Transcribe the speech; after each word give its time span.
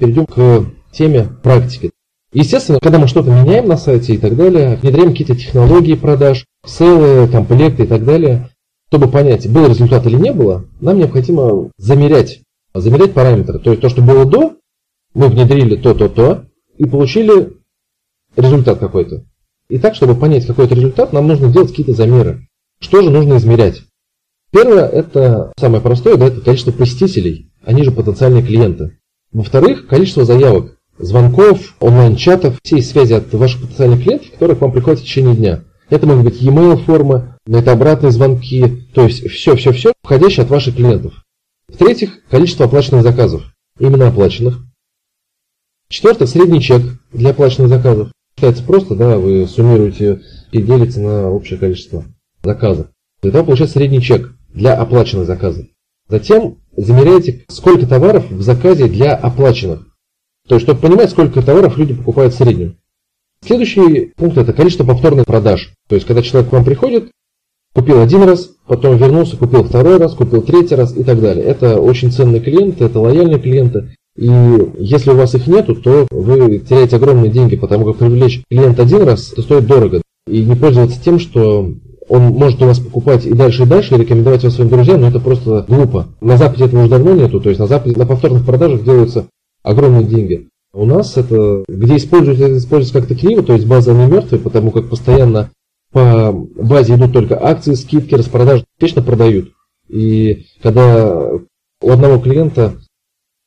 перейдем 0.00 0.26
к 0.26 0.66
теме 0.92 1.28
практики. 1.42 1.90
Естественно, 2.32 2.78
когда 2.80 2.98
мы 2.98 3.06
что-то 3.06 3.30
меняем 3.30 3.68
на 3.68 3.76
сайте 3.76 4.14
и 4.14 4.18
так 4.18 4.36
далее, 4.36 4.76
внедряем 4.76 5.10
какие-то 5.10 5.36
технологии 5.36 5.94
продаж, 5.94 6.46
селы, 6.64 7.28
комплекты 7.28 7.84
и 7.84 7.86
так 7.86 8.04
далее, 8.04 8.50
чтобы 8.88 9.08
понять, 9.08 9.48
был 9.50 9.68
результат 9.68 10.06
или 10.06 10.16
не 10.16 10.32
было, 10.32 10.64
нам 10.80 10.98
необходимо 10.98 11.70
замерять, 11.76 12.40
замерять 12.74 13.12
параметры. 13.12 13.58
То 13.58 13.70
есть 13.70 13.82
то, 13.82 13.88
что 13.88 14.02
было 14.02 14.24
до, 14.24 14.56
мы 15.14 15.28
внедрили 15.28 15.76
то, 15.76 15.94
то, 15.94 16.08
то, 16.08 16.44
и 16.76 16.84
получили 16.86 17.56
результат 18.36 18.78
какой-то. 18.78 19.24
И 19.68 19.78
так, 19.78 19.94
чтобы 19.94 20.14
понять 20.14 20.46
какой-то 20.46 20.74
результат, 20.74 21.12
нам 21.12 21.28
нужно 21.28 21.52
делать 21.52 21.70
какие-то 21.70 21.92
замеры. 21.92 22.48
Что 22.80 23.02
же 23.02 23.10
нужно 23.10 23.36
измерять? 23.36 23.82
Первое, 24.52 24.86
это 24.86 25.52
самое 25.58 25.82
простое, 25.82 26.16
да, 26.16 26.26
это 26.26 26.40
количество 26.40 26.72
посетителей, 26.72 27.52
они 27.64 27.84
же 27.84 27.92
потенциальные 27.92 28.42
клиенты. 28.42 28.98
Во-вторых, 29.32 29.86
количество 29.86 30.24
заявок, 30.24 30.76
звонков, 30.98 31.76
онлайн-чатов, 31.80 32.58
всей 32.62 32.82
связи 32.82 33.14
от 33.14 33.32
ваших 33.32 33.62
потенциальных 33.62 34.02
клиентов, 34.02 34.30
которые 34.32 34.56
к 34.56 34.60
вам 34.60 34.72
приходят 34.72 35.00
в 35.00 35.04
течение 35.04 35.36
дня. 35.36 35.64
Это 35.88 36.06
могут 36.06 36.24
быть 36.24 36.42
e-mail 36.42 36.76
формы, 36.84 37.34
это 37.46 37.72
обратные 37.72 38.12
звонки, 38.12 38.86
то 38.94 39.04
есть 39.04 39.28
все-все-все, 39.28 39.92
входящее 40.02 40.44
от 40.44 40.50
ваших 40.50 40.76
клиентов. 40.76 41.24
В-третьих, 41.68 42.24
количество 42.28 42.66
оплаченных 42.66 43.02
заказов, 43.02 43.42
именно 43.78 44.08
оплаченных. 44.08 44.64
Четвертое, 45.88 46.26
средний 46.26 46.60
чек 46.60 46.82
для 47.12 47.30
оплаченных 47.30 47.68
заказов. 47.68 48.12
Считается 48.36 48.64
просто, 48.64 48.94
да, 48.94 49.18
вы 49.18 49.46
суммируете 49.46 50.22
и 50.52 50.62
делите 50.62 51.00
на 51.00 51.30
общее 51.30 51.58
количество 51.58 52.04
заказов. 52.42 52.88
Тогда 53.20 53.44
получается 53.44 53.78
средний 53.78 54.00
чек 54.00 54.32
для 54.52 54.74
оплаченных 54.74 55.26
заказов. 55.26 55.66
Затем 56.08 56.58
замеряете, 56.76 57.44
сколько 57.48 57.86
товаров 57.86 58.30
в 58.30 58.42
заказе 58.42 58.86
для 58.86 59.14
оплаченных. 59.14 59.86
То 60.48 60.56
есть, 60.56 60.66
чтобы 60.66 60.80
понимать, 60.80 61.10
сколько 61.10 61.42
товаров 61.42 61.76
люди 61.76 61.94
покупают 61.94 62.34
в 62.34 62.36
среднем. 62.36 62.76
Следующий 63.44 64.12
пункт– 64.16 64.36
это 64.38 64.52
количество 64.52 64.84
повторных 64.84 65.24
продаж. 65.24 65.72
То 65.88 65.94
есть, 65.94 66.06
когда 66.06 66.22
человек 66.22 66.50
к 66.50 66.52
вам 66.52 66.64
приходит, 66.64 67.10
купил 67.74 68.00
один 68.00 68.22
раз, 68.24 68.50
потом 68.66 68.96
вернулся, 68.96 69.36
купил 69.36 69.64
второй 69.64 69.98
раз, 69.98 70.14
купил 70.14 70.42
третий 70.42 70.74
раз 70.74 70.96
и 70.96 71.04
так 71.04 71.20
далее. 71.20 71.44
Это 71.44 71.80
очень 71.80 72.10
ценные 72.10 72.40
клиенты, 72.40 72.84
это 72.84 72.98
лояльные 73.00 73.38
клиенты. 73.38 73.94
И 74.16 74.28
если 74.78 75.10
у 75.10 75.16
вас 75.16 75.34
их 75.34 75.46
нету, 75.46 75.74
то 75.74 76.06
вы 76.10 76.58
теряете 76.58 76.96
огромные 76.96 77.30
деньги, 77.30 77.56
потому 77.56 77.86
как 77.86 77.96
привлечь 77.96 78.42
клиента 78.50 78.82
один 78.82 79.02
раз, 79.04 79.32
это 79.32 79.42
стоит 79.42 79.66
дорого. 79.66 80.02
И 80.26 80.44
не 80.44 80.56
пользоваться 80.56 81.02
тем, 81.02 81.18
что 81.18 81.72
он 82.10 82.24
может 82.32 82.60
у 82.60 82.66
вас 82.66 82.80
покупать 82.80 83.24
и 83.24 83.32
дальше, 83.32 83.62
и 83.62 83.66
дальше, 83.66 83.94
и 83.94 83.98
рекомендовать 83.98 84.42
вас 84.42 84.56
своим 84.56 84.68
друзьям, 84.68 85.00
но 85.00 85.08
это 85.08 85.20
просто 85.20 85.64
глупо. 85.68 86.08
На 86.20 86.36
Западе 86.36 86.64
этого 86.64 86.80
уже 86.80 86.90
давно 86.90 87.14
нету, 87.14 87.40
то 87.40 87.48
есть 87.50 87.60
на 87.60 87.68
Западе 87.68 87.96
на 87.96 88.04
повторных 88.04 88.44
продажах 88.44 88.82
делаются 88.82 89.26
огромные 89.62 90.04
деньги. 90.04 90.48
У 90.74 90.84
нас 90.86 91.16
это, 91.16 91.64
где 91.68 91.96
используется, 91.96 92.46
это 92.46 92.58
используется 92.58 92.98
как-то 92.98 93.14
криво, 93.14 93.44
то 93.44 93.52
есть 93.52 93.64
база 93.64 93.92
не 93.92 94.06
мертвая, 94.06 94.40
потому 94.40 94.72
как 94.72 94.90
постоянно 94.90 95.50
по 95.92 96.32
базе 96.32 96.96
идут 96.96 97.12
только 97.12 97.40
акции, 97.40 97.74
скидки, 97.74 98.16
распродажи, 98.16 98.64
точно 98.80 99.02
продают. 99.02 99.52
И 99.88 100.46
когда 100.64 101.28
у 101.80 101.90
одного 101.90 102.18
клиента 102.18 102.74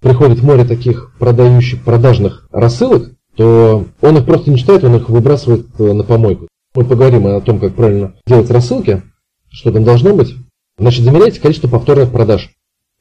приходит 0.00 0.42
море 0.42 0.64
таких 0.64 1.12
продающих, 1.18 1.84
продажных 1.84 2.48
рассылок, 2.52 3.10
то 3.36 3.84
он 4.00 4.16
их 4.16 4.24
просто 4.24 4.50
не 4.50 4.56
читает, 4.56 4.82
он 4.84 4.96
их 4.96 5.10
выбрасывает 5.10 5.78
на 5.78 6.04
помойку. 6.04 6.48
Мы 6.76 6.84
поговорим 6.84 7.26
о 7.26 7.40
том, 7.40 7.58
как 7.58 7.74
правильно 7.74 8.12
делать 8.26 8.50
рассылки, 8.50 9.02
что 9.48 9.72
там 9.72 9.82
должно 9.82 10.14
быть. 10.14 10.34
Значит, 10.78 11.04
замеряйте 11.04 11.40
количество 11.40 11.68
повторных 11.68 12.12
продаж. 12.12 12.50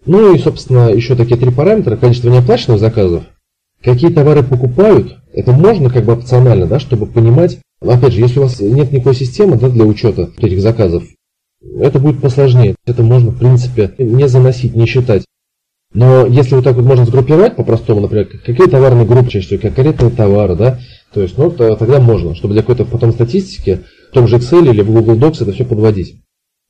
Ну 0.06 0.34
и, 0.34 0.40
собственно, 0.40 0.90
еще 0.92 1.18
такие 1.18 1.36
три 1.36 1.52
параметра. 1.52 1.98
Количество 1.98 2.30
неоплаченных 2.30 2.80
заказов. 2.80 3.26
Какие 3.84 4.14
товары 4.14 4.44
покупают, 4.44 5.18
это 5.34 5.52
можно 5.52 5.90
как 5.90 6.06
бы 6.06 6.14
опционально, 6.14 6.68
да, 6.68 6.80
чтобы 6.80 7.06
понимать. 7.06 7.60
Опять 7.82 8.14
же, 8.14 8.22
если 8.22 8.40
у 8.40 8.44
вас 8.44 8.62
нет 8.62 8.94
никакой 8.94 9.14
системы 9.14 9.58
да, 9.58 9.68
для 9.68 9.84
учета 9.84 10.32
этих 10.38 10.62
заказов, 10.62 11.04
это 11.78 12.00
будет 12.00 12.22
посложнее. 12.22 12.76
Это 12.86 13.04
можно, 13.04 13.32
в 13.32 13.38
принципе, 13.38 13.94
не 13.98 14.30
заносить, 14.30 14.74
не 14.74 14.86
считать. 14.86 15.26
Но 15.96 16.26
если 16.26 16.56
вот 16.56 16.66
так 16.66 16.76
вот 16.76 16.84
можно 16.84 17.06
сгруппировать 17.06 17.56
по-простому, 17.56 18.02
например, 18.02 18.26
какие 18.26 18.68
товарные 18.68 19.06
группы 19.06 19.30
чаще 19.30 19.48
всего, 19.48 19.62
конкретные 19.62 20.12
товары, 20.12 20.56
да, 20.58 20.80
то 21.14 21.22
есть, 21.22 21.38
ну, 21.38 21.50
тогда 21.50 22.02
можно, 22.02 22.36
чтобы 22.36 22.54
для 22.54 22.64
какой-то 22.64 22.84
потом 22.84 23.14
статистики, 23.14 23.86
в 24.12 24.14
том 24.14 24.28
же 24.28 24.36
Excel 24.36 24.70
или 24.70 24.82
в 24.82 24.92
Google 24.92 25.16
Docs 25.16 25.44
это 25.44 25.54
все 25.54 25.64
подводить. 25.64 26.22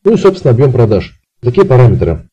Ну 0.04 0.14
и, 0.14 0.18
собственно, 0.18 0.54
объем 0.54 0.72
продаж. 0.72 1.20
Такие 1.42 1.66
параметры. 1.66 2.30